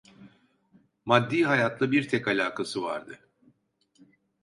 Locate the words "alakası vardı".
2.27-3.19